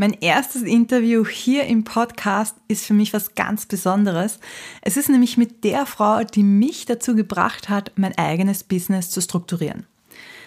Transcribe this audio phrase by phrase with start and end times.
[0.00, 4.40] Mein erstes Interview hier im Podcast ist für mich was ganz Besonderes.
[4.80, 9.20] Es ist nämlich mit der Frau, die mich dazu gebracht hat, mein eigenes Business zu
[9.20, 9.84] strukturieren.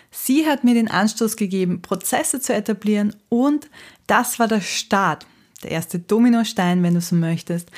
[0.10, 3.70] Sie hat mir den Anstoß gegeben, Prozesse zu etablieren und
[4.08, 5.28] das war der Start,
[5.62, 7.70] der erste Dominostein, wenn du so möchtest,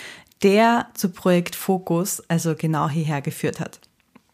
[0.43, 3.81] der zu Projekt Fokus, also genau hierher geführt hat.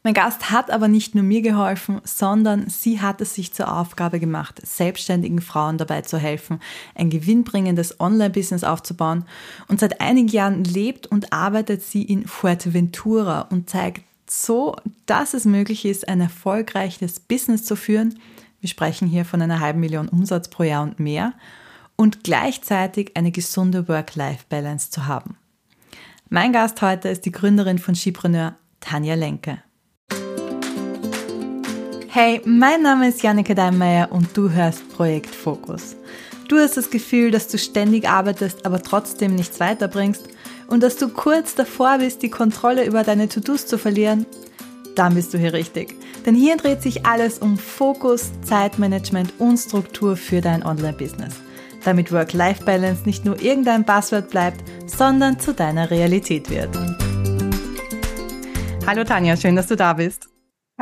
[0.03, 4.19] Mein Gast hat aber nicht nur mir geholfen, sondern sie hat es sich zur Aufgabe
[4.19, 6.59] gemacht, selbstständigen Frauen dabei zu helfen,
[6.95, 9.25] ein gewinnbringendes Online-Business aufzubauen.
[9.67, 15.45] Und seit einigen Jahren lebt und arbeitet sie in Fuerteventura und zeigt so, dass es
[15.45, 18.17] möglich ist, ein erfolgreiches Business zu führen.
[18.59, 21.33] Wir sprechen hier von einer halben Million Umsatz pro Jahr und mehr.
[21.95, 25.37] Und gleichzeitig eine gesunde Work-Life-Balance zu haben.
[26.29, 29.61] Mein Gast heute ist die Gründerin von Skipreneur, Tanja Lenke.
[32.13, 35.95] Hey, mein Name ist Janneke Deinmeier und du hörst Projekt Fokus.
[36.49, 40.27] Du hast das Gefühl, dass du ständig arbeitest, aber trotzdem nichts weiterbringst
[40.67, 44.25] und dass du kurz davor bist, die Kontrolle über deine To-Dos zu verlieren?
[44.93, 45.95] Dann bist du hier richtig.
[46.25, 51.35] Denn hier dreht sich alles um Fokus, Zeitmanagement und Struktur für dein Online-Business.
[51.85, 56.77] Damit Work-Life-Balance nicht nur irgendein Passwort bleibt, sondern zu deiner Realität wird.
[58.85, 60.30] Hallo Tanja, schön, dass du da bist.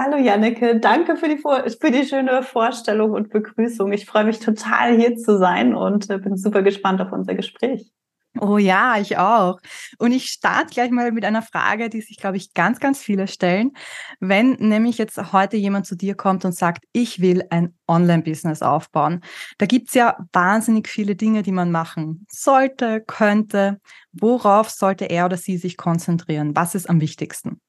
[0.02, 3.92] Hallo Janneke, danke für die, für die schöne Vorstellung und Begrüßung.
[3.92, 7.92] Ich freue mich total hier zu sein und äh, bin super gespannt auf unser Gespräch.
[8.40, 9.60] Oh ja, ich auch.
[9.98, 13.28] Und ich starte gleich mal mit einer Frage, die sich, glaube ich, ganz, ganz viele
[13.28, 13.74] stellen.
[14.22, 19.20] Wenn nämlich jetzt heute jemand zu dir kommt und sagt, ich will ein Online-Business aufbauen,
[19.58, 23.82] da gibt es ja wahnsinnig viele Dinge, die man machen sollte, könnte.
[24.14, 26.56] Worauf sollte er oder sie sich konzentrieren?
[26.56, 27.60] Was ist am wichtigsten?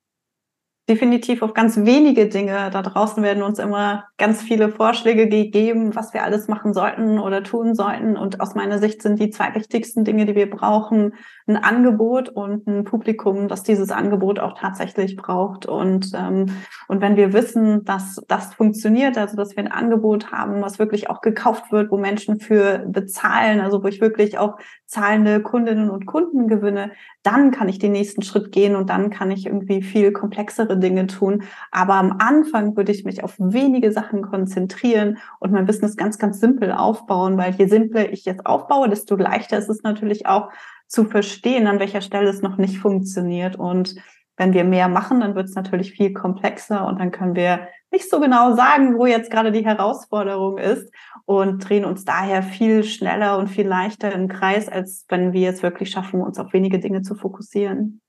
[0.88, 2.70] Definitiv auf ganz wenige Dinge.
[2.72, 7.42] Da draußen werden uns immer ganz viele Vorschläge gegeben, was wir alles machen sollten oder
[7.42, 8.16] tun sollten.
[8.16, 11.14] Und aus meiner Sicht sind die zwei wichtigsten Dinge, die wir brauchen,
[11.50, 15.66] ein Angebot und ein Publikum, das dieses Angebot auch tatsächlich braucht.
[15.66, 16.46] Und, ähm,
[16.88, 21.10] und wenn wir wissen, dass das funktioniert, also dass wir ein Angebot haben, was wirklich
[21.10, 26.06] auch gekauft wird, wo Menschen für bezahlen, also wo ich wirklich auch zahlende Kundinnen und
[26.06, 26.92] Kunden gewinne,
[27.22, 31.06] dann kann ich den nächsten Schritt gehen und dann kann ich irgendwie viel komplexere Dinge
[31.06, 31.42] tun.
[31.70, 36.40] Aber am Anfang würde ich mich auf wenige Sachen konzentrieren und mein Business ganz, ganz
[36.40, 40.50] simpel aufbauen, weil je simpler ich jetzt aufbaue, desto leichter ist es natürlich auch
[40.90, 43.56] zu verstehen, an welcher Stelle es noch nicht funktioniert.
[43.56, 43.94] Und
[44.36, 48.10] wenn wir mehr machen, dann wird es natürlich viel komplexer und dann können wir nicht
[48.10, 50.92] so genau sagen, wo jetzt gerade die Herausforderung ist
[51.24, 55.62] und drehen uns daher viel schneller und viel leichter im Kreis, als wenn wir es
[55.62, 58.00] wirklich schaffen, uns auf wenige Dinge zu fokussieren.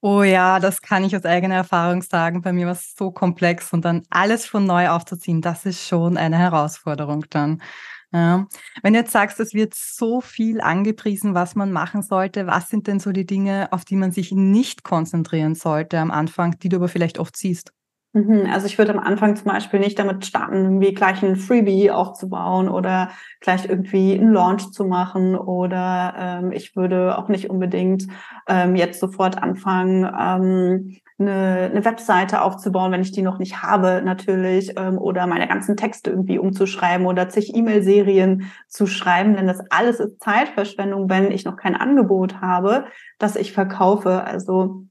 [0.00, 2.40] Oh ja, das kann ich aus eigener Erfahrung sagen.
[2.40, 6.16] Bei mir war es so komplex und dann alles von neu aufzuziehen, das ist schon
[6.16, 7.60] eine Herausforderung dann.
[8.12, 8.46] Ja.
[8.82, 12.86] Wenn du jetzt sagst, es wird so viel angepriesen, was man machen sollte, was sind
[12.86, 16.76] denn so die Dinge, auf die man sich nicht konzentrieren sollte am Anfang, die du
[16.76, 17.72] aber vielleicht oft siehst?
[18.14, 21.90] Mhm, also ich würde am Anfang zum Beispiel nicht damit starten, irgendwie gleich ein Freebie
[21.90, 23.10] aufzubauen oder
[23.40, 28.06] gleich irgendwie einen Launch zu machen oder ähm, ich würde auch nicht unbedingt
[28.46, 34.02] ähm, jetzt sofort anfangen, ähm, eine, eine Webseite aufzubauen, wenn ich die noch nicht habe,
[34.04, 39.60] natürlich, ähm, oder meine ganzen Texte irgendwie umzuschreiben oder zig E-Mail-Serien zu schreiben, denn das
[39.70, 42.86] alles ist Zeitverschwendung, wenn ich noch kein Angebot habe,
[43.18, 44.24] das ich verkaufe.
[44.24, 44.84] Also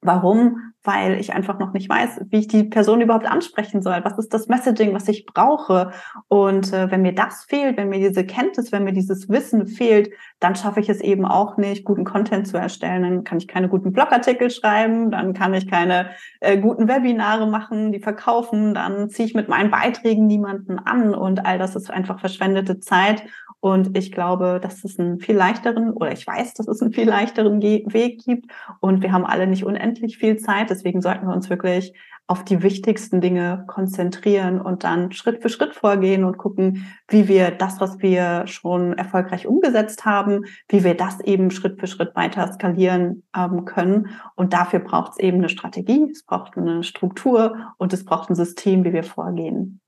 [0.00, 4.00] warum weil ich einfach noch nicht weiß, wie ich die Person überhaupt ansprechen soll.
[4.02, 5.92] Was ist das Messaging, was ich brauche?
[6.28, 10.10] Und äh, wenn mir das fehlt, wenn mir diese Kenntnis, wenn mir dieses Wissen fehlt,
[10.40, 13.02] dann schaffe ich es eben auch nicht, guten Content zu erstellen.
[13.02, 16.10] Dann kann ich keine guten Blogartikel schreiben, dann kann ich keine
[16.40, 21.46] äh, guten Webinare machen, die verkaufen, dann ziehe ich mit meinen Beiträgen niemanden an und
[21.46, 23.22] all das ist einfach verschwendete Zeit.
[23.62, 27.08] Und ich glaube, dass es einen viel leichteren, oder ich weiß, dass es einen viel
[27.08, 28.50] leichteren Ge Weg gibt.
[28.80, 30.68] Und wir haben alle nicht unendlich viel Zeit.
[30.68, 31.94] Deswegen sollten wir uns wirklich
[32.26, 37.52] auf die wichtigsten Dinge konzentrieren und dann Schritt für Schritt vorgehen und gucken, wie wir
[37.52, 42.52] das, was wir schon erfolgreich umgesetzt haben, wie wir das eben Schritt für Schritt weiter
[42.52, 44.08] skalieren ähm, können.
[44.34, 48.34] Und dafür braucht es eben eine Strategie, es braucht eine Struktur und es braucht ein
[48.34, 49.81] System, wie wir vorgehen.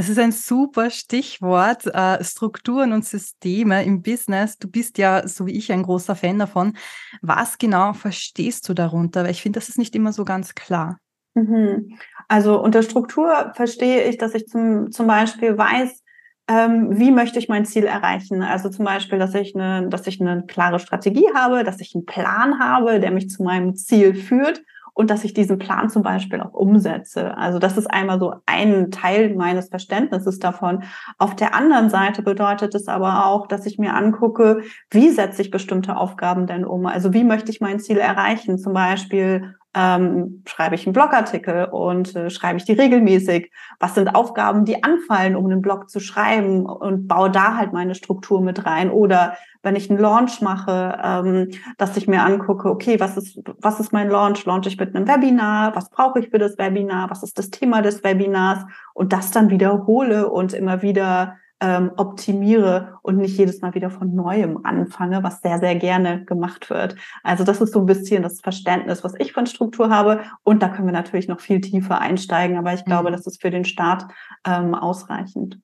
[0.00, 4.56] Das ist ein super Stichwort, äh, Strukturen und Systeme im Business.
[4.56, 6.72] Du bist ja, so wie ich, ein großer Fan davon.
[7.20, 9.24] Was genau verstehst du darunter?
[9.24, 10.96] Weil ich finde, das ist nicht immer so ganz klar.
[11.34, 11.98] Mhm.
[12.28, 16.02] Also unter Struktur verstehe ich, dass ich zum, zum Beispiel weiß,
[16.48, 18.42] ähm, wie möchte ich mein Ziel erreichen.
[18.42, 22.06] Also zum Beispiel, dass ich, eine, dass ich eine klare Strategie habe, dass ich einen
[22.06, 24.62] Plan habe, der mich zu meinem Ziel führt
[25.00, 27.34] und dass ich diesen Plan zum Beispiel auch umsetze.
[27.38, 30.82] Also das ist einmal so ein Teil meines Verständnisses davon.
[31.16, 34.60] Auf der anderen Seite bedeutet es aber auch, dass ich mir angucke,
[34.90, 36.84] wie setze ich bestimmte Aufgaben denn um?
[36.84, 38.58] Also wie möchte ich mein Ziel erreichen?
[38.58, 43.52] Zum Beispiel ähm, schreibe ich einen Blogartikel und äh, schreibe ich die regelmäßig?
[43.78, 47.94] Was sind Aufgaben, die anfallen, um einen Blog zu schreiben und baue da halt meine
[47.94, 48.90] Struktur mit rein?
[48.90, 53.78] Oder wenn ich einen Launch mache, ähm, dass ich mir angucke, okay, was ist, was
[53.78, 54.44] ist mein Launch?
[54.44, 55.76] Launch ich mit einem Webinar?
[55.76, 57.10] Was brauche ich für das Webinar?
[57.10, 58.64] Was ist das Thema des Webinars?
[58.92, 64.14] Und das dann wiederhole und immer wieder ähm, optimiere und nicht jedes Mal wieder von
[64.14, 66.96] neuem anfange, was sehr, sehr gerne gemacht wird.
[67.22, 70.20] Also das ist so ein bisschen das Verständnis, was ich von Struktur habe.
[70.42, 73.14] Und da können wir natürlich noch viel tiefer einsteigen, aber ich glaube, mhm.
[73.14, 74.06] das ist für den Start
[74.46, 75.58] ähm, ausreichend.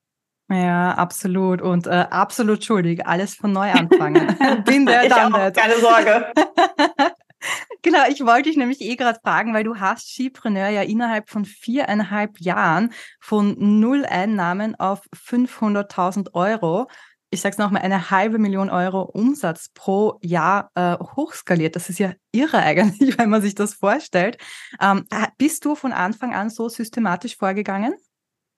[0.49, 1.61] Ja, absolut.
[1.61, 3.07] Und äh, absolut schuldig.
[3.07, 4.37] Alles von neu anfangen.
[4.65, 6.27] Bin der, dann Keine Sorge.
[7.87, 11.45] Genau, ich wollte dich nämlich eh gerade fragen, weil du hast Skipreneur ja innerhalb von
[11.45, 16.89] viereinhalb Jahren von null Einnahmen auf 500.000 Euro,
[17.31, 21.77] ich sage es nochmal, eine halbe Million Euro Umsatz pro Jahr äh, hochskaliert.
[21.77, 24.37] Das ist ja irre eigentlich, wenn man sich das vorstellt.
[24.81, 25.07] Ähm,
[25.39, 27.95] bist du von Anfang an so systematisch vorgegangen?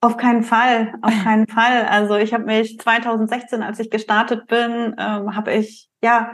[0.01, 1.85] Auf keinen Fall, auf keinen Fall.
[1.85, 6.31] Also ich habe mich 2016, als ich gestartet bin, ähm, habe ich ja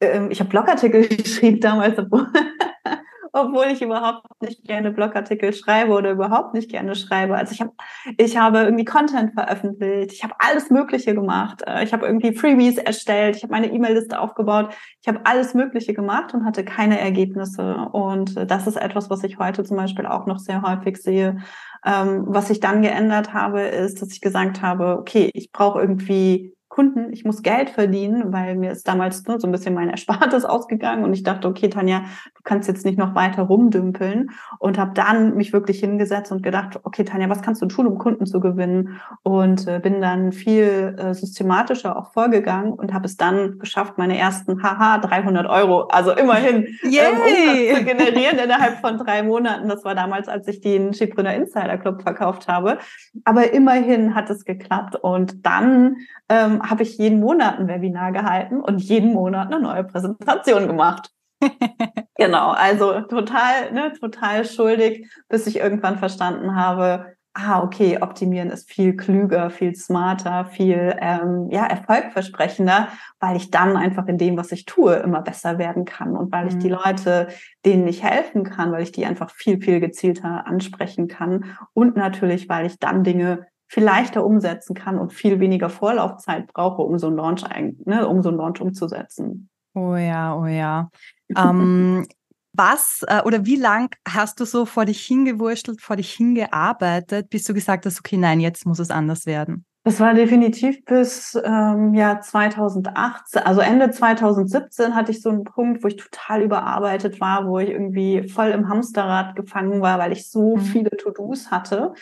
[0.00, 2.26] ähm, ich habe Blogartikel geschrieben damals, obwohl,
[3.32, 7.36] obwohl ich überhaupt nicht gerne Blogartikel schreibe oder überhaupt nicht gerne schreibe.
[7.36, 7.72] Also ich habe
[8.16, 11.62] ich habe irgendwie Content veröffentlicht, ich habe alles Mögliche gemacht.
[11.66, 15.94] Äh, ich habe irgendwie Freebies erstellt, ich habe meine E-Mail-Liste aufgebaut, ich habe alles Mögliche
[15.94, 17.74] gemacht und hatte keine Ergebnisse.
[17.92, 21.38] Und äh, das ist etwas, was ich heute zum Beispiel auch noch sehr häufig sehe.
[21.84, 26.55] Ähm, was ich dann geändert habe, ist, dass ich gesagt habe, okay, ich brauche irgendwie
[26.76, 30.44] Kunden, ich muss Geld verdienen, weil mir ist damals nur so ein bisschen mein Erspartes
[30.44, 32.00] ausgegangen und ich dachte, okay, Tanja,
[32.34, 34.28] du kannst jetzt nicht noch weiter rumdümpeln
[34.58, 37.96] und habe dann mich wirklich hingesetzt und gedacht, okay, Tanja, was kannst du tun, um
[37.96, 39.00] Kunden zu gewinnen?
[39.22, 44.18] Und äh, bin dann viel äh, systematischer auch vorgegangen und habe es dann geschafft, meine
[44.18, 49.70] ersten haha 300 Euro, also immerhin ähm, zu generieren innerhalb von drei Monaten.
[49.70, 52.76] Das war damals, als ich den Chipreneur Insider Club verkauft habe.
[53.24, 55.96] Aber immerhin hat es geklappt und dann
[56.28, 61.10] ähm, habe ich jeden Monat ein Webinar gehalten und jeden Monat eine neue Präsentation gemacht.
[62.16, 68.70] genau, also total, ne, total schuldig, bis ich irgendwann verstanden habe, ah, okay, optimieren ist
[68.70, 72.88] viel klüger, viel smarter, viel ähm, ja, erfolgversprechender,
[73.20, 76.48] weil ich dann einfach in dem, was ich tue, immer besser werden kann und weil
[76.48, 76.78] ich die mhm.
[76.84, 77.28] Leute,
[77.66, 82.48] denen ich helfen kann, weil ich die einfach viel, viel gezielter ansprechen kann und natürlich,
[82.48, 87.08] weil ich dann Dinge viel leichter umsetzen kann und viel weniger Vorlaufzeit brauche, um so
[87.08, 87.44] einen Launch,
[87.84, 89.48] ne, um so einen Launch umzusetzen.
[89.74, 90.90] Oh ja, oh ja.
[91.36, 92.06] ähm,
[92.52, 97.44] was äh, oder wie lang hast du so vor dich hingewurschtelt, vor dich hingearbeitet, bis
[97.44, 99.66] du gesagt hast, okay, nein, jetzt muss es anders werden?
[99.84, 105.84] Das war definitiv bis ähm, ja 2018, also Ende 2017 hatte ich so einen Punkt,
[105.84, 110.28] wo ich total überarbeitet war, wo ich irgendwie voll im Hamsterrad gefangen war, weil ich
[110.28, 110.60] so mhm.
[110.60, 111.94] viele To-Dos hatte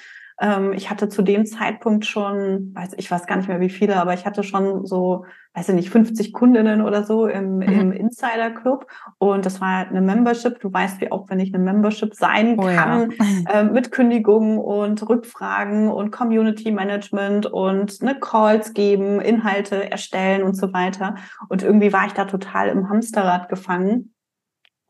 [0.75, 4.15] ich hatte zu dem Zeitpunkt schon, weiß, ich weiß gar nicht mehr wie viele, aber
[4.15, 5.25] ich hatte schon so,
[5.55, 7.63] weiß ich nicht, 50 Kundinnen oder so im, mhm.
[7.63, 8.87] im Insider Club.
[9.19, 10.61] Und das war eine Membership.
[10.61, 13.53] Du weißt, wie aufwendig eine Membership sein oh, kann, ja.
[13.61, 20.57] äh, mit Kündigungen und Rückfragen und Community Management und ne, Calls geben, Inhalte erstellen und
[20.57, 21.15] so weiter.
[21.49, 24.14] Und irgendwie war ich da total im Hamsterrad gefangen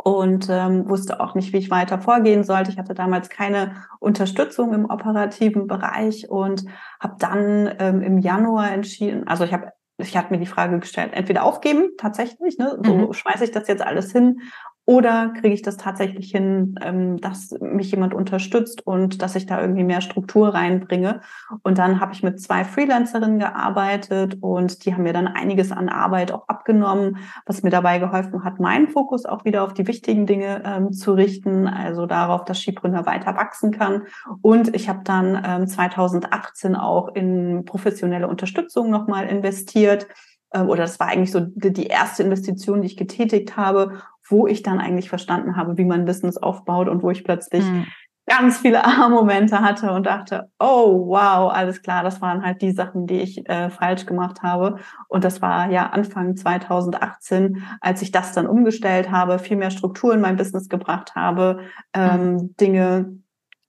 [0.04, 2.70] und ähm, wusste auch nicht, wie ich weiter vorgehen sollte.
[2.70, 6.66] Ich hatte damals keine Unterstützung im operativen Bereich und
[7.00, 11.12] habe dann ähm, im Januar entschieden, also ich habe ich hatte mir die Frage gestellt,
[11.14, 13.12] entweder aufgeben, tatsächlich, ne, so mhm.
[13.12, 14.40] schmeiße ich das jetzt alles hin
[14.86, 19.60] oder kriege ich das tatsächlich hin, ähm, dass mich jemand unterstützt und dass ich da
[19.60, 21.22] irgendwie mehr Struktur reinbringe?
[21.62, 25.88] Und dann habe ich mit zwei Freelancerinnen gearbeitet und die haben mir dann einiges an
[25.88, 30.26] Arbeit auch abgenommen, was mir dabei geholfen hat, meinen Fokus auch wieder auf die wichtigen
[30.26, 34.02] Dinge ähm, zu richten, also darauf, dass Skipreneur weiter wachsen kann.
[34.42, 40.06] Und ich habe dann ähm, 2018 auch in professionelle Unterstützung nochmal investiert
[40.54, 44.62] ähm, oder das war eigentlich so die erste Investition, die ich getätigt habe, wo ich
[44.62, 47.86] dann eigentlich verstanden habe, wie man Business aufbaut und wo ich plötzlich mhm.
[48.26, 53.06] ganz viele Aha-Momente hatte und dachte, oh wow, alles klar, das waren halt die Sachen,
[53.06, 54.78] die ich äh, falsch gemacht habe.
[55.08, 60.14] Und das war ja Anfang 2018, als ich das dann umgestellt habe, viel mehr Struktur
[60.14, 61.60] in mein Business gebracht habe,
[61.92, 62.56] ähm, mhm.
[62.56, 63.24] Dinge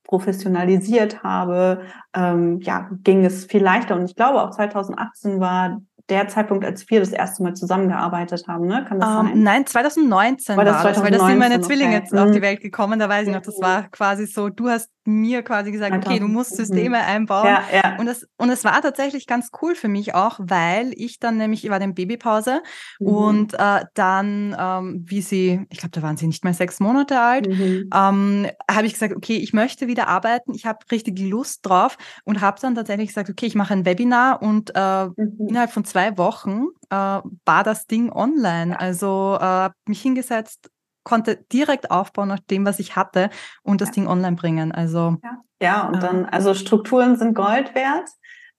[0.05, 1.81] professionalisiert habe,
[2.13, 3.95] ähm, ja, ging es viel leichter.
[3.95, 8.67] Und ich glaube, auch 2018 war der Zeitpunkt, als wir das erste Mal zusammengearbeitet haben,
[8.67, 8.85] ne?
[8.87, 9.43] Kann das um, ähm, sein?
[9.43, 12.19] Nein, 2019 war das, war 2019, das weil da sind meine Zwillinge okay.
[12.19, 12.43] auf die mhm.
[12.43, 12.99] Welt gekommen.
[12.99, 16.27] Da weiß ich noch, das war quasi so, du hast mir quasi gesagt, okay, du
[16.27, 17.45] musst Systeme einbauen.
[17.45, 17.99] Ja, ja.
[17.99, 21.69] Und, es, und war tatsächlich ganz cool für mich auch, weil ich dann nämlich, ich
[21.69, 22.61] war in Babypause
[22.99, 23.07] mhm.
[23.07, 27.19] und äh, dann, ähm, wie sie, ich glaube, da waren sie nicht mehr sechs Monate
[27.19, 27.89] alt, mhm.
[27.93, 32.41] ähm, habe ich gesagt, okay, ich möchte wieder arbeiten, ich habe richtig Lust drauf und
[32.41, 35.47] habe dann tatsächlich gesagt, okay, ich mache ein Webinar und äh, mhm.
[35.49, 38.79] innerhalb von zwei Wochen äh, war das Ding online.
[38.79, 40.69] Also äh, mich hingesetzt,
[41.03, 43.29] konnte direkt aufbauen nach dem, was ich hatte
[43.63, 43.93] und das ja.
[43.93, 44.73] Ding online bringen.
[44.73, 48.09] Also ja, ja und äh, dann, also Strukturen sind Gold wert.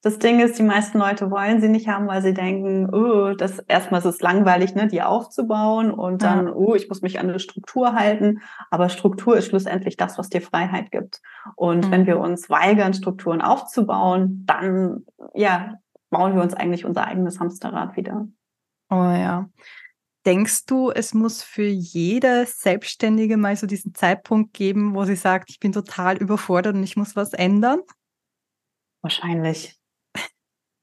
[0.02, 3.58] Das Ding ist, die meisten Leute wollen sie nicht haben, weil sie denken, oh, das
[3.58, 6.52] erstmal ist es langweilig, ne, die aufzubauen und dann, ja.
[6.52, 8.40] oh, ich muss mich an eine Struktur halten.
[8.70, 11.20] Aber Struktur ist schlussendlich das, was dir Freiheit gibt.
[11.56, 11.90] Und mhm.
[11.90, 15.78] wenn wir uns weigern, Strukturen aufzubauen, dann, ja,
[16.10, 18.28] bauen wir uns eigentlich unser eigenes Hamsterrad wieder.
[18.90, 19.48] Oh ja.
[20.24, 25.50] Denkst du, es muss für jede Selbstständige mal so diesen Zeitpunkt geben, wo sie sagt,
[25.50, 27.80] ich bin total überfordert und ich muss was ändern?
[29.02, 29.78] Wahrscheinlich.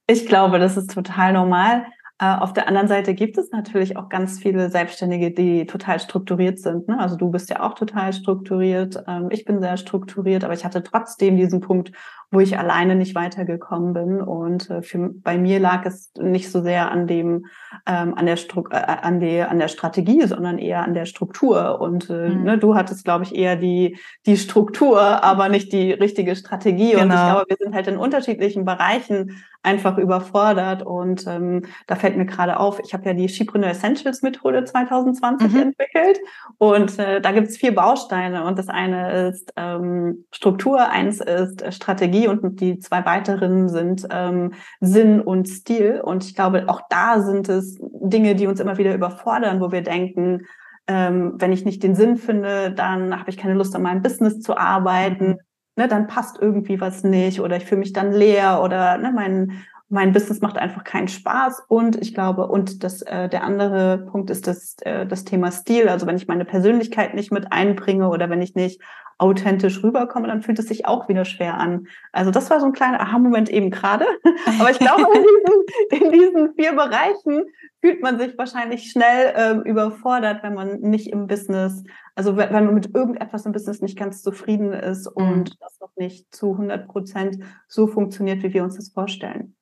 [0.08, 1.86] Ich glaube, das ist total normal.
[2.20, 6.60] Äh, auf der anderen Seite gibt es natürlich auch ganz viele Selbstständige, die total strukturiert
[6.60, 6.88] sind.
[6.88, 7.00] Ne?
[7.00, 9.04] Also du bist ja auch total strukturiert.
[9.08, 11.92] Ähm, ich bin sehr strukturiert, aber ich hatte trotzdem diesen Punkt,
[12.30, 14.22] wo ich alleine nicht weitergekommen bin.
[14.22, 17.46] Und äh, für, bei mir lag es nicht so sehr an dem,
[17.88, 21.82] ähm, an der Stru äh, an der an der Strategie, sondern eher an der Struktur.
[21.82, 22.44] Und äh, mhm.
[22.44, 26.92] ne, du hattest, glaube ich, eher die die Struktur, aber nicht die richtige Strategie.
[26.92, 27.04] Genau.
[27.04, 27.32] Und ich genau.
[27.32, 30.84] glaube, wir sind halt in unterschiedlichen Bereichen einfach überfordert.
[30.84, 35.52] Und ähm, da fällt mir gerade auf, ich habe ja die Skipreneur Essentials Methode 2020
[35.52, 35.60] mhm.
[35.60, 36.20] entwickelt.
[36.58, 38.46] Und äh, da gibt es vier Bausteine.
[38.46, 44.54] Und das eine ist ähm, Struktur, eins ist Strategie und die zwei weiteren sind ähm,
[44.82, 46.02] Sinn und Stil.
[46.02, 49.82] Und ich glaube, auch da sind es Dinge, die uns immer wieder überfordern, wo wir
[49.82, 50.46] denken,
[50.88, 54.42] ähm, wenn ich nicht den Sinn finde, dann habe ich keine Lust an meinem Business
[54.42, 55.38] zu arbeiten.
[55.76, 59.64] Ne, dann passt irgendwie was nicht oder ich fühle mich dann leer oder ne, mein,
[59.94, 64.30] mein Business macht einfach keinen Spaß und ich glaube und das äh, der andere Punkt
[64.30, 68.30] ist das äh, das Thema Stil also wenn ich meine Persönlichkeit nicht mit einbringe oder
[68.30, 68.82] wenn ich nicht
[69.18, 71.88] authentisch rüberkomme, dann fühlt es sich auch wieder schwer an.
[72.12, 74.06] Also das war so ein kleiner Aha-Moment eben gerade.
[74.60, 77.46] Aber ich glaube, in diesen, in diesen, vier Bereichen
[77.82, 81.84] fühlt man sich wahrscheinlich schnell ähm, überfordert, wenn man nicht im Business,
[82.16, 85.26] also wenn, man mit irgendetwas im Business nicht ganz zufrieden ist mhm.
[85.26, 89.56] und das noch nicht zu 100 Prozent so funktioniert, wie wir uns das vorstellen.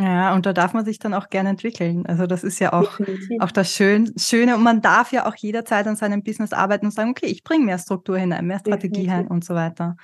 [0.00, 2.06] Ja, und da darf man sich dann auch gerne entwickeln.
[2.06, 3.00] Also das ist ja auch,
[3.40, 4.54] auch das Schön, Schöne.
[4.54, 7.64] Und man darf ja auch jederzeit an seinem Business arbeiten und sagen, okay, ich bringe
[7.64, 9.12] mehr Struktur hinein, mehr Strategie Definitiv.
[9.12, 9.96] hinein und so weiter.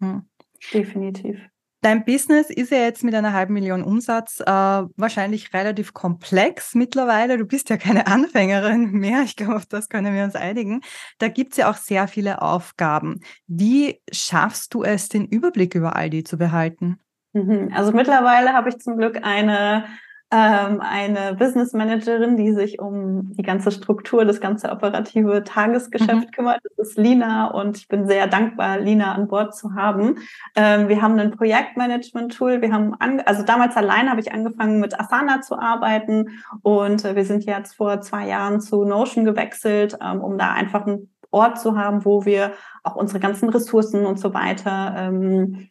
[0.00, 0.28] Hm.
[0.74, 1.38] Definitiv.
[1.80, 7.38] Dein Business ist ja jetzt mit einer halben Million Umsatz äh, wahrscheinlich relativ komplex mittlerweile.
[7.38, 9.22] Du bist ja keine Anfängerin mehr.
[9.22, 10.80] Ich glaube, auf das können wir uns einigen.
[11.18, 13.20] Da gibt's ja auch sehr viele Aufgaben.
[13.46, 16.98] Wie schaffst du es, den Überblick über all die zu behalten?
[17.32, 17.72] Mhm.
[17.74, 19.84] Also mittlerweile habe ich zum Glück eine
[20.30, 26.30] ähm, eine Business Managerin, die sich um die ganze Struktur, das ganze operative Tagesgeschäft mhm.
[26.32, 26.60] kümmert.
[26.76, 30.18] Das ist Lina und ich bin sehr dankbar, Lina an Bord zu haben.
[30.54, 32.60] Ähm, wir haben ein Projektmanagement-Tool.
[32.60, 32.94] Wir haben,
[33.24, 37.76] also damals allein habe ich angefangen mit Asana zu arbeiten und äh, wir sind jetzt
[37.76, 42.26] vor zwei Jahren zu Notion gewechselt, ähm, um da einfach einen Ort zu haben, wo
[42.26, 42.52] wir
[42.84, 45.68] auch unsere ganzen Ressourcen und so weiter ähm,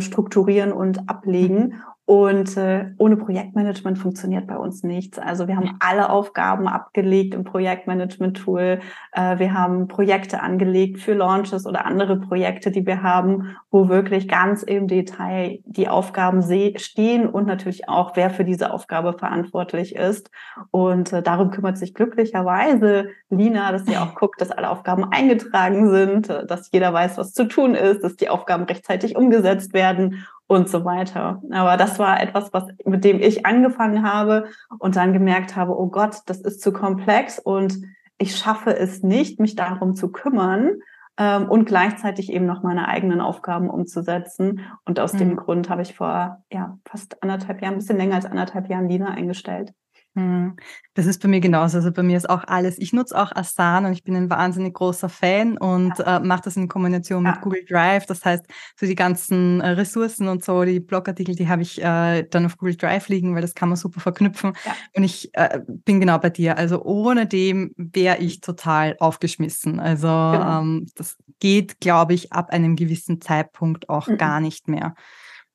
[0.00, 1.82] strukturieren und ablegen.
[2.06, 5.18] Und äh, ohne Projektmanagement funktioniert bei uns nichts.
[5.18, 8.80] Also wir haben alle Aufgaben abgelegt im Projektmanagement-Tool.
[9.12, 14.28] Äh, wir haben Projekte angelegt für Launches oder andere Projekte, die wir haben, wo wirklich
[14.28, 16.42] ganz im Detail die Aufgaben
[16.76, 20.30] stehen und natürlich auch, wer für diese Aufgabe verantwortlich ist.
[20.70, 25.88] Und äh, darum kümmert sich glücklicherweise Lina, dass sie auch guckt, dass alle Aufgaben eingetragen
[25.88, 30.68] sind, dass jeder weiß, was zu tun ist, dass die Aufgaben rechtzeitig umgesetzt werden und
[30.68, 31.42] so weiter.
[31.50, 34.46] Aber das war etwas, was, mit dem ich angefangen habe
[34.78, 37.78] und dann gemerkt habe, oh Gott, das ist zu komplex und
[38.18, 40.80] ich schaffe es nicht, mich darum zu kümmern
[41.18, 44.60] ähm, und gleichzeitig eben noch meine eigenen Aufgaben umzusetzen.
[44.84, 45.18] Und aus mhm.
[45.18, 48.88] dem Grund habe ich vor ja, fast anderthalb Jahren, ein bisschen länger als anderthalb Jahren
[48.88, 49.72] Lina eingestellt.
[50.16, 50.54] Hm.
[50.94, 51.78] Das ist bei mir genauso.
[51.78, 52.78] Also bei mir ist auch alles.
[52.78, 56.18] Ich nutze auch Asana und ich bin ein wahnsinnig großer Fan und ja.
[56.18, 57.32] äh, mache das in Kombination ja.
[57.32, 58.06] mit Google Drive.
[58.06, 58.44] Das heißt,
[58.78, 62.56] so die ganzen äh, Ressourcen und so, die Blogartikel, die habe ich äh, dann auf
[62.58, 64.52] Google Drive liegen, weil das kann man super verknüpfen.
[64.64, 64.76] Ja.
[64.94, 66.58] Und ich äh, bin genau bei dir.
[66.58, 69.80] Also ohne dem wäre ich total aufgeschmissen.
[69.80, 70.60] Also genau.
[70.60, 74.16] ähm, das geht, glaube ich, ab einem gewissen Zeitpunkt auch mhm.
[74.16, 74.94] gar nicht mehr.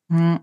[0.09, 0.39] Hm.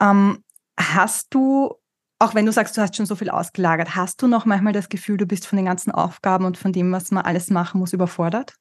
[0.00, 0.42] Ähm,
[0.76, 1.74] hast du
[2.20, 4.88] auch wenn du sagst, du hast schon so viel ausgelagert, hast du noch manchmal das
[4.88, 7.92] Gefühl, du bist von den ganzen Aufgaben und von dem, was man alles machen muss,
[7.94, 8.54] überfordert?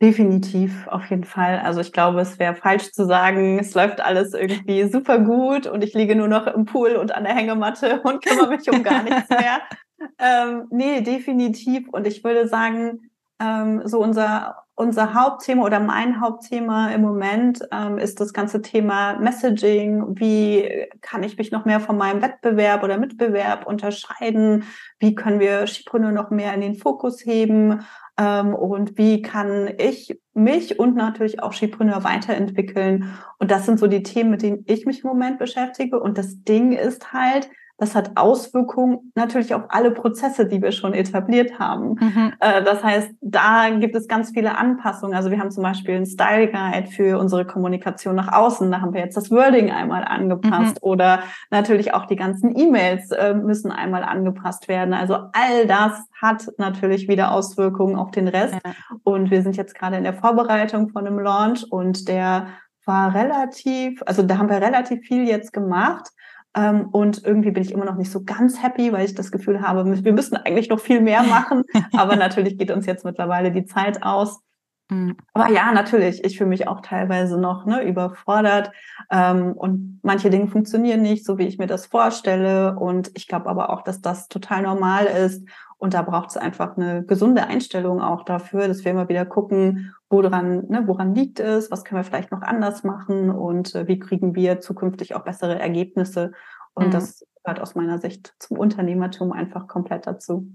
[0.00, 1.58] Definitiv, auf jeden Fall.
[1.58, 5.82] Also ich glaube, es wäre falsch zu sagen, es läuft alles irgendwie super gut und
[5.82, 9.02] ich liege nur noch im Pool und an der Hängematte und kümmere mich um gar
[9.02, 9.62] nichts mehr.
[10.18, 11.88] ähm, nee, definitiv.
[11.88, 17.96] Und ich würde sagen, ähm, so unser, unser Hauptthema oder mein Hauptthema im Moment ähm,
[17.96, 20.18] ist das ganze Thema Messaging.
[20.18, 24.64] Wie kann ich mich noch mehr von meinem Wettbewerb oder Mitbewerb unterscheiden?
[24.98, 27.86] Wie können wir Skipreneur noch mehr in den Fokus heben?
[28.18, 33.14] Ähm, und wie kann ich mich und natürlich auch Skipreneur weiterentwickeln?
[33.38, 35.98] Und das sind so die Themen, mit denen ich mich im Moment beschäftige.
[35.98, 40.94] Und das Ding ist halt, das hat Auswirkungen natürlich auf alle Prozesse, die wir schon
[40.94, 41.96] etabliert haben.
[42.00, 42.32] Mhm.
[42.40, 45.14] Äh, das heißt, da gibt es ganz viele Anpassungen.
[45.14, 48.70] Also wir haben zum Beispiel einen Style Guide für unsere Kommunikation nach außen.
[48.70, 50.88] Da haben wir jetzt das Wording einmal angepasst mhm.
[50.88, 54.94] oder natürlich auch die ganzen E-Mails äh, müssen einmal angepasst werden.
[54.94, 58.54] Also all das hat natürlich wieder Auswirkungen auf den Rest.
[58.54, 58.72] Ja.
[59.04, 62.46] Und wir sind jetzt gerade in der Vorbereitung von einem Launch und der
[62.86, 66.08] war relativ, also da haben wir relativ viel jetzt gemacht.
[66.56, 69.60] Ähm, und irgendwie bin ich immer noch nicht so ganz happy, weil ich das Gefühl
[69.60, 71.62] habe, wir müssen eigentlich noch viel mehr machen.
[71.92, 74.40] Aber natürlich geht uns jetzt mittlerweile die Zeit aus.
[74.88, 75.16] Mhm.
[75.34, 78.70] Aber ja, natürlich, ich fühle mich auch teilweise noch ne, überfordert
[79.10, 82.76] ähm, und manche Dinge funktionieren nicht, so wie ich mir das vorstelle.
[82.78, 85.46] Und ich glaube aber auch, dass das total normal ist.
[85.78, 89.92] Und da braucht es einfach eine gesunde Einstellung auch dafür, dass wir immer wieder gucken,
[90.08, 93.98] woran, ne, woran liegt es, was können wir vielleicht noch anders machen und äh, wie
[93.98, 96.32] kriegen wir zukünftig auch bessere Ergebnisse.
[96.74, 96.90] Und mhm.
[96.92, 100.50] das gehört aus meiner Sicht zum Unternehmertum einfach komplett dazu.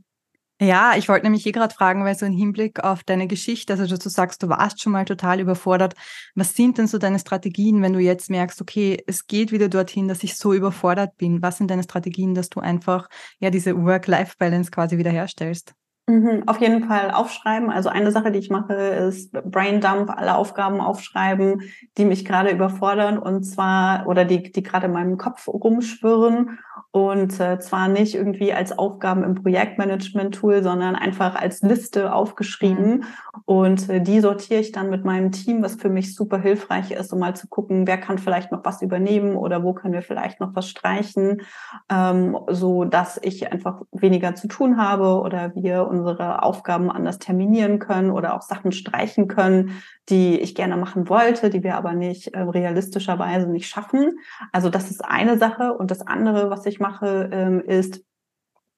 [0.63, 3.97] Ja, ich wollte nämlich hier gerade fragen, weil so im Hinblick auf deine Geschichte, also
[3.97, 5.95] du sagst, du warst schon mal total überfordert.
[6.35, 10.07] Was sind denn so deine Strategien, wenn du jetzt merkst, okay, es geht wieder dorthin,
[10.07, 11.41] dass ich so überfordert bin?
[11.41, 15.73] Was sind deine Strategien, dass du einfach ja diese Work-Life-Balance quasi wiederherstellst?
[16.11, 17.69] Mhm, auf jeden Fall aufschreiben.
[17.69, 21.61] Also eine Sache, die ich mache, ist Braindump, alle Aufgaben aufschreiben,
[21.97, 26.59] die mich gerade überfordern und zwar oder die, die gerade in meinem Kopf rumschwirren
[26.91, 32.97] und äh, zwar nicht irgendwie als Aufgaben im Projektmanagement-Tool, sondern einfach als Liste aufgeschrieben.
[32.97, 33.03] Mhm.
[33.45, 37.13] Und äh, die sortiere ich dann mit meinem Team, was für mich super hilfreich ist,
[37.13, 40.39] um mal zu gucken, wer kann vielleicht noch was übernehmen oder wo können wir vielleicht
[40.39, 41.41] noch was streichen,
[41.89, 47.79] ähm, so dass ich einfach weniger zu tun habe oder wir unsere Aufgaben anders terminieren
[47.79, 52.33] können oder auch Sachen streichen können, die ich gerne machen wollte, die wir aber nicht
[52.33, 54.19] äh, realistischerweise nicht schaffen.
[54.51, 55.73] Also das ist eine Sache.
[55.73, 58.03] Und das andere, was ich mache, ähm, ist,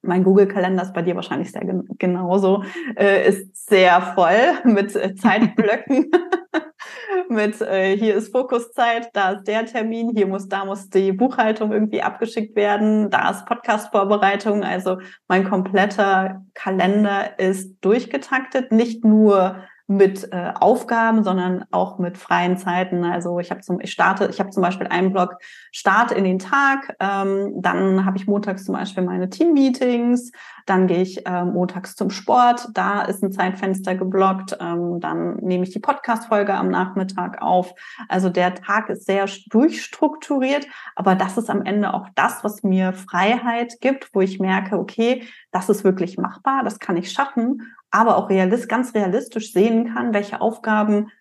[0.02, 2.64] mein Google-Kalender ist bei dir wahrscheinlich sehr gen genauso,
[2.96, 6.10] äh, ist sehr voll mit äh, Zeitblöcken.
[7.28, 11.72] mit äh, hier ist Fokuszeit, da ist der Termin, hier muss, da muss die Buchhaltung
[11.72, 14.62] irgendwie abgeschickt werden, da ist Podcast-Vorbereitung.
[14.62, 22.56] Also mein kompletter Kalender ist durchgetaktet, nicht nur mit äh, Aufgaben, sondern auch mit freien
[22.56, 23.04] Zeiten.
[23.04, 25.36] Also ich habe zum, ich starte, ich habe zum Beispiel einen Blog
[25.72, 30.32] Start in den Tag, ähm, dann habe ich montags zum Beispiel meine Team-Meetings,
[30.66, 35.64] dann gehe ich äh, montags zum Sport, da ist ein Zeitfenster geblockt, ähm, dann nehme
[35.64, 37.74] ich die Podcast-Folge am Nachmittag auf.
[38.08, 42.92] Also der Tag ist sehr durchstrukturiert, aber das ist am Ende auch das, was mir
[42.92, 47.62] Freiheit gibt, wo ich merke, okay, das ist wirklich machbar, das kann ich schaffen
[47.94, 51.12] aber auch realist, ganz realistisch sehen kann, welche Aufgaben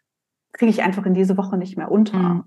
[0.53, 2.17] kriege ich einfach in diese Woche nicht mehr unter.
[2.17, 2.43] Mhm.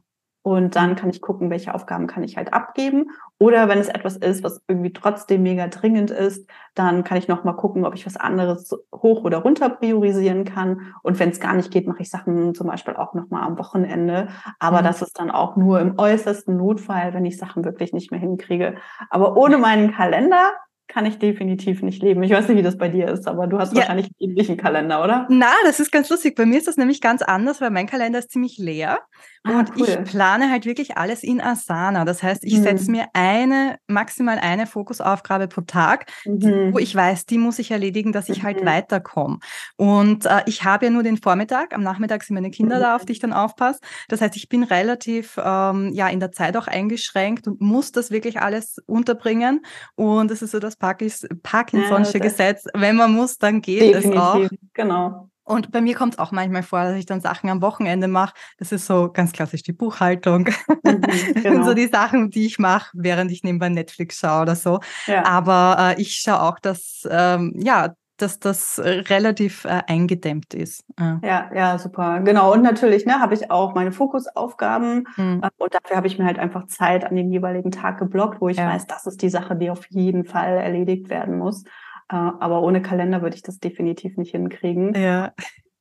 [0.47, 3.11] Und dann kann ich gucken, welche Aufgaben kann ich halt abgeben.
[3.37, 7.57] Oder wenn es etwas ist, was irgendwie trotzdem mega dringend ist, dann kann ich nochmal
[7.57, 10.95] gucken, ob ich was anderes hoch oder runter priorisieren kann.
[11.03, 14.29] Und wenn es gar nicht geht, mache ich Sachen zum Beispiel auch nochmal am Wochenende.
[14.61, 14.85] Aber mhm.
[14.85, 18.77] das ist dann auch nur im äußersten Notfall, wenn ich Sachen wirklich nicht mehr hinkriege.
[19.11, 20.53] Aber ohne meinen Kalender
[20.89, 22.23] kann ich definitiv nicht leben.
[22.23, 23.79] Ich weiß nicht, wie das bei dir ist, aber du hast ja.
[23.79, 25.27] wahrscheinlich einen ähnlichen Kalender, oder?
[25.29, 26.37] Na, das ist ganz lustig.
[26.37, 29.01] Bei mir ist das nämlich ganz anders, weil mein Kalender ist ziemlich leer.
[29.47, 29.87] Ah, und cool.
[29.89, 32.05] ich plane halt wirklich alles in Asana.
[32.05, 32.63] Das heißt, ich mhm.
[32.63, 36.73] setze mir eine, maximal eine Fokusaufgabe pro Tag, mhm.
[36.73, 38.69] wo ich weiß, die muss ich erledigen, dass ich halt mhm.
[38.69, 39.39] halt weiterkomme.
[39.77, 43.05] Und äh, ich habe ja nur den Vormittag, am Nachmittag sind meine Kinder da, auf
[43.05, 43.81] die ich dann aufpasse.
[44.09, 48.11] Das heißt, ich bin relativ ähm, ja in der Zeit auch eingeschränkt und muss das
[48.11, 49.65] wirklich alles unterbringen.
[49.95, 52.65] Und das ist so das Parkinson'sche ja, Gesetz.
[52.75, 54.11] Wenn man muss, dann geht Definitiv.
[54.11, 54.49] es auch.
[54.75, 55.31] Genau.
[55.47, 58.35] Und bei mir kommt es auch manchmal vor, dass ich dann Sachen am Wochenende mache.
[58.59, 60.49] Das ist so ganz klassisch die Buchhaltung.
[60.85, 61.01] Mhm,
[61.43, 61.65] genau.
[61.65, 64.81] so die Sachen, die ich mache, während ich nebenbei Netflix schaue oder so.
[65.07, 65.25] Ja.
[65.25, 70.85] Aber äh, ich schaue auch, dass ähm, ja dass das relativ äh, eingedämmt ist.
[70.99, 71.21] Ja.
[71.23, 72.21] ja, ja, super.
[72.21, 72.53] Genau.
[72.53, 75.43] Und natürlich ne, habe ich auch meine Fokusaufgaben mhm.
[75.43, 78.49] äh, und dafür habe ich mir halt einfach Zeit an den jeweiligen Tag geblockt, wo
[78.49, 78.69] ich ja.
[78.69, 81.65] weiß, das ist die Sache, die auf jeden Fall erledigt werden muss.
[82.09, 84.95] Äh, aber ohne Kalender würde ich das definitiv nicht hinkriegen.
[84.95, 85.33] Ja.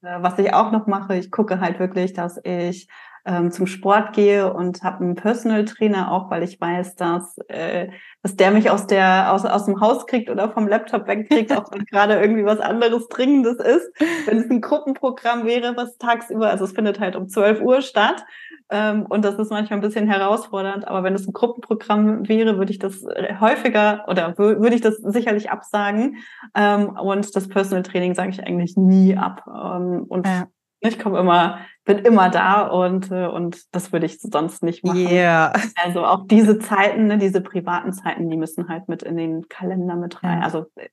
[0.01, 2.87] Äh, was ich auch noch mache, ich gucke halt wirklich, dass ich
[3.25, 7.89] ähm, zum Sport gehe und habe einen Personal Trainer auch, weil ich weiß, dass, äh,
[8.21, 11.71] dass der mich aus der aus, aus dem Haus kriegt oder vom Laptop wegkriegt, auch
[11.71, 13.89] wenn gerade irgendwie was anderes Dringendes ist.
[14.27, 18.23] Wenn es ein Gruppenprogramm wäre, was tagsüber, also es findet halt um 12 Uhr statt.
[18.69, 22.71] Ähm, und das ist manchmal ein bisschen herausfordernd, aber wenn es ein Gruppenprogramm wäre, würde
[22.71, 26.17] ich das äh, häufiger oder würde ich das sicherlich absagen.
[26.55, 29.43] Ähm, und das Personal Training sage ich eigentlich nie ab.
[29.47, 30.47] Ähm, und ja.
[30.87, 35.07] Ich komme immer, bin immer da und, äh, und das würde ich sonst nicht machen.
[35.07, 35.53] Yeah.
[35.81, 39.95] Also auch diese Zeiten, ne, diese privaten Zeiten, die müssen halt mit in den Kalender
[39.95, 40.39] mit rein.
[40.39, 40.45] Ja.
[40.45, 40.89] Also äh,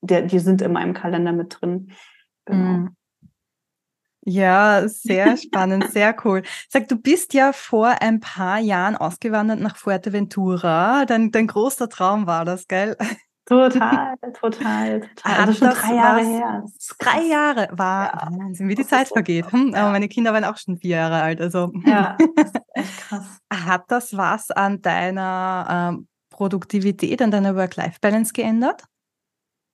[0.00, 1.92] die, die sind in meinem Kalender mit drin.
[2.44, 2.62] Genau.
[2.62, 2.96] Mm.
[4.28, 6.42] Ja, sehr spannend, sehr cool.
[6.68, 11.06] Sag, du bist ja vor ein paar Jahren ausgewandert nach Fuerteventura.
[11.06, 12.96] Dein, dein großer Traum war das, gell?
[13.46, 15.00] Total, total, total.
[15.24, 16.64] Also schon drei Jahre her.
[16.98, 18.28] Drei Jahre war ja.
[18.36, 19.52] Wahnsinn, wie die Zeit vergeht.
[19.52, 19.82] Hm, ja.
[19.82, 21.40] Aber meine Kinder waren auch schon vier Jahre alt.
[21.40, 23.40] Also ja, das ist echt krass.
[23.52, 28.82] Hat das was an deiner ähm, Produktivität, an deiner Work-Life-Balance geändert?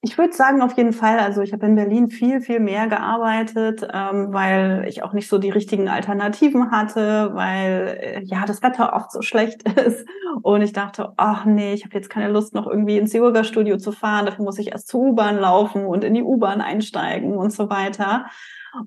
[0.04, 1.20] Ich würde sagen, auf jeden Fall.
[1.20, 5.38] Also ich habe in Berlin viel, viel mehr gearbeitet, ähm, weil ich auch nicht so
[5.38, 10.04] die richtigen Alternativen hatte, weil äh, ja das Wetter oft so schlecht ist.
[10.42, 13.92] Und ich dachte, ach nee, ich habe jetzt keine Lust, noch irgendwie ins Yoga-Studio zu
[13.92, 14.26] fahren.
[14.26, 18.26] Dafür muss ich erst zur U-Bahn laufen und in die U-Bahn einsteigen und so weiter.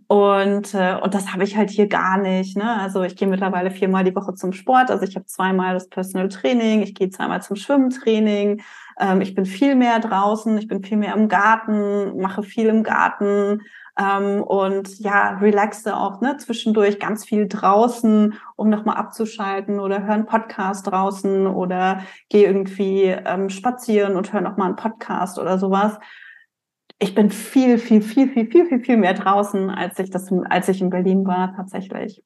[0.08, 2.58] Und, äh, und das habe ich halt hier gar nicht.
[2.58, 2.80] Ne?
[2.80, 4.89] Also ich gehe mittlerweile viermal die Woche zum Sport.
[4.89, 8.63] Also ich habe zweimal das Personal Training, ich gehe zweimal zum Schwimmtraining.
[9.00, 12.82] Ähm, ich bin viel mehr draußen, ich bin viel mehr im Garten, mache viel im
[12.82, 13.62] Garten
[13.98, 20.15] ähm, und ja, relaxe auch ne, zwischendurch ganz viel draußen, um nochmal abzuschalten oder höre
[20.15, 25.98] einen Podcast draußen oder gehe irgendwie ähm, spazieren und höre nochmal einen Podcast oder sowas.
[26.99, 30.69] Ich bin viel, viel, viel, viel, viel, viel, viel mehr draußen, als ich das, als
[30.69, 32.23] ich in Berlin war, tatsächlich.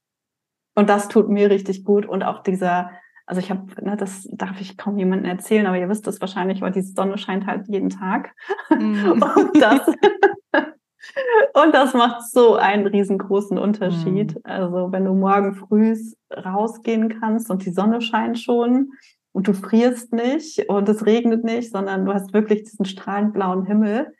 [0.75, 2.91] Und das tut mir richtig gut und auch dieser
[3.29, 6.61] also ich habe, ne, das darf ich kaum jemandem erzählen, aber ihr wisst es wahrscheinlich,
[6.61, 8.33] weil die Sonne scheint halt jeden Tag.
[8.71, 9.21] Mm.
[9.35, 9.85] und, das,
[11.53, 14.33] und das macht so einen riesengroßen Unterschied.
[14.33, 14.39] Mm.
[14.45, 15.95] Also wenn du morgen früh
[16.35, 18.93] rausgehen kannst und die Sonne scheint schon
[19.31, 23.63] und du frierst nicht und es regnet nicht, sondern du hast wirklich diesen strahlend blauen
[23.63, 24.11] Himmel,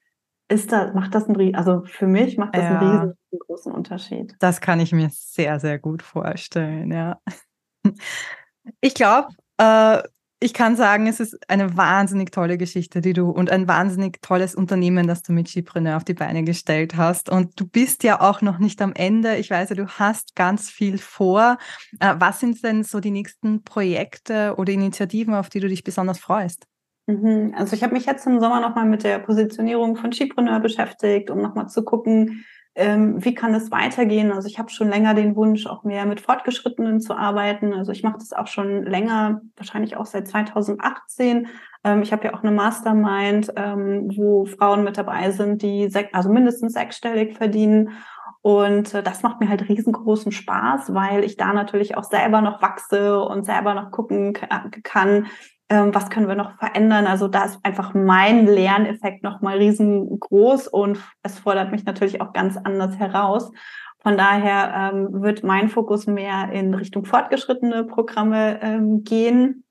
[0.49, 2.79] ist da, macht das einen, also für mich macht das ja.
[2.79, 4.35] einen riesengroßen Unterschied.
[4.39, 7.19] Das kann ich mir sehr, sehr gut vorstellen, ja.
[8.81, 10.03] Ich glaube, äh,
[10.41, 14.55] ich kann sagen, es ist eine wahnsinnig tolle Geschichte, die du und ein wahnsinnig tolles
[14.55, 17.29] Unternehmen, das du mit Skipreneur auf die Beine gestellt hast.
[17.29, 19.35] Und du bist ja auch noch nicht am Ende.
[19.35, 21.57] Ich weiß ja, du hast ganz viel vor.
[21.99, 26.19] Äh, was sind denn so die nächsten Projekte oder Initiativen, auf die du dich besonders
[26.19, 26.68] freust?
[27.10, 27.56] Mhm.
[27.58, 31.41] Also ich habe mich jetzt im Sommer nochmal mit der Positionierung von Skipreneur beschäftigt, um
[31.41, 32.45] nochmal zu gucken,
[32.76, 34.32] ähm, wie kann es weitergehen?
[34.32, 37.74] Also ich habe schon länger den Wunsch, auch mehr mit Fortgeschrittenen zu arbeiten.
[37.74, 41.48] Also ich mache das auch schon länger, wahrscheinlich auch seit 2018.
[41.84, 46.30] Ähm, ich habe ja auch eine Mastermind, ähm, wo Frauen mit dabei sind, die also
[46.30, 47.89] mindestens sechsstellig verdienen.
[48.41, 52.62] Und äh, das macht mir halt riesengroßen Spaß, weil ich da natürlich auch selber noch
[52.62, 54.34] wachse und selber noch gucken
[54.84, 55.26] kann,
[55.69, 57.05] ähm, was können wir noch verändern.
[57.05, 62.58] Also da ist einfach mein Lerneffekt nochmal riesengroß und es fordert mich natürlich auch ganz
[62.58, 63.51] anders heraus.
[64.01, 69.65] Von daher ähm, wird mein Fokus mehr in Richtung fortgeschrittene Programme ähm, gehen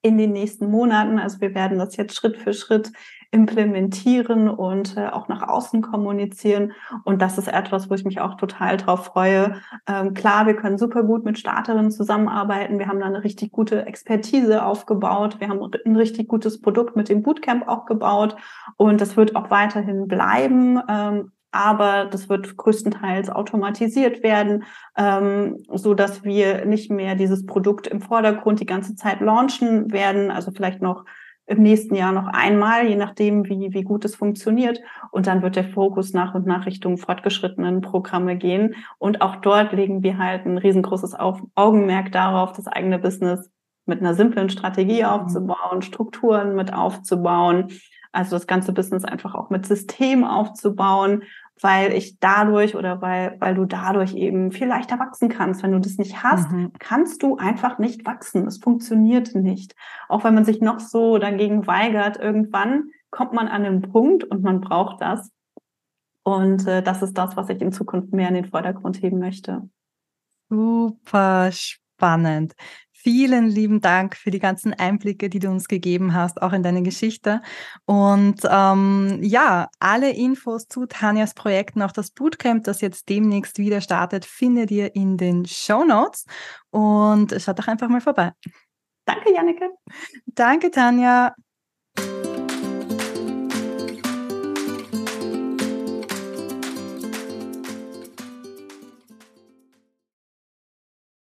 [0.00, 1.18] in den nächsten Monaten.
[1.18, 2.92] Also wir werden das jetzt Schritt für Schritt
[3.34, 6.72] implementieren und äh, auch nach außen kommunizieren.
[7.02, 9.56] Und das ist etwas, wo ich mich auch total drauf freue.
[9.88, 12.78] Ähm, klar, wir können super gut mit Starterinnen zusammenarbeiten.
[12.78, 15.40] Wir haben da eine richtig gute Expertise aufgebaut.
[15.40, 18.36] Wir haben ein richtig gutes Produkt mit dem Bootcamp auch gebaut.
[18.76, 20.80] Und das wird auch weiterhin bleiben.
[20.88, 24.64] Ähm, aber das wird größtenteils automatisiert werden,
[24.96, 30.32] ähm, so dass wir nicht mehr dieses Produkt im Vordergrund die ganze Zeit launchen werden.
[30.32, 31.04] Also vielleicht noch
[31.46, 34.80] im nächsten Jahr noch einmal, je nachdem, wie, wie gut es funktioniert.
[35.10, 38.74] Und dann wird der Fokus nach und nach Richtung fortgeschrittenen Programme gehen.
[38.98, 41.14] Und auch dort legen wir halt ein riesengroßes
[41.54, 43.50] Augenmerk darauf, das eigene Business
[43.86, 45.08] mit einer simplen Strategie mhm.
[45.08, 47.68] aufzubauen, Strukturen mit aufzubauen,
[48.12, 51.24] also das ganze Business einfach auch mit System aufzubauen
[51.60, 55.62] weil ich dadurch oder weil, weil du dadurch eben viel leichter wachsen kannst.
[55.62, 56.72] Wenn du das nicht hast, mhm.
[56.78, 58.46] kannst du einfach nicht wachsen.
[58.46, 59.74] Es funktioniert nicht.
[60.08, 64.42] Auch wenn man sich noch so dagegen weigert, irgendwann kommt man an den Punkt und
[64.42, 65.30] man braucht das,
[66.24, 69.68] Und äh, das ist das, was ich in Zukunft mehr in den Vordergrund heben möchte.
[70.48, 72.54] Super spannend.
[73.04, 76.82] Vielen lieben Dank für die ganzen Einblicke, die du uns gegeben hast, auch in deine
[76.82, 77.42] Geschichte.
[77.84, 83.82] Und ähm, ja, alle Infos zu Tanjas Projekten, auch das Bootcamp, das jetzt demnächst wieder
[83.82, 86.24] startet, findet ihr in den Show Notes.
[86.70, 88.32] Und schaut doch einfach mal vorbei.
[89.04, 89.68] Danke, Janneke.
[90.24, 91.34] Danke, Tanja.